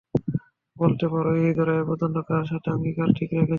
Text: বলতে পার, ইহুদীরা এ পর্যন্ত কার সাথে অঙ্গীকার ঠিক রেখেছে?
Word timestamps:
বলতে 0.77 1.05
পার, 1.11 1.25
ইহুদীরা 1.39 1.73
এ 1.75 1.87
পর্যন্ত 1.89 2.17
কার 2.29 2.43
সাথে 2.51 2.67
অঙ্গীকার 2.71 3.09
ঠিক 3.17 3.29
রেখেছে? 3.31 3.49